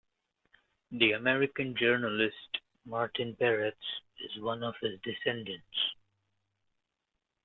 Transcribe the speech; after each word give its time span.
The 0.89 1.11
American 1.11 1.75
journalist 1.77 2.57
Martin 2.85 3.35
Peretz 3.39 3.75
is 4.25 4.41
one 4.41 4.63
of 4.63 4.73
his 4.81 4.99
descendants. 5.01 5.77